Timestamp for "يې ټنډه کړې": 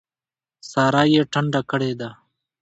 1.13-1.91